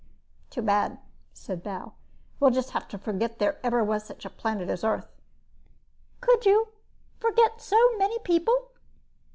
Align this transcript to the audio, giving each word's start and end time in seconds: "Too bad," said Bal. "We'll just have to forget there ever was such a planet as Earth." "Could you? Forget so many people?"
"Too 0.49 0.63
bad," 0.63 0.97
said 1.31 1.61
Bal. 1.61 1.93
"We'll 2.39 2.49
just 2.49 2.71
have 2.71 2.87
to 2.87 2.97
forget 2.97 3.37
there 3.37 3.59
ever 3.63 3.83
was 3.83 4.03
such 4.03 4.25
a 4.25 4.31
planet 4.31 4.67
as 4.67 4.83
Earth." 4.83 5.11
"Could 6.21 6.43
you? 6.43 6.69
Forget 7.19 7.61
so 7.61 7.77
many 7.97 8.17
people?" 8.17 8.71